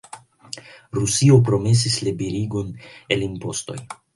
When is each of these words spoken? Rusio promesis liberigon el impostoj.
Rusio 0.99 1.37
promesis 1.49 1.99
liberigon 2.09 2.75
el 3.17 3.29
impostoj. 3.31 3.79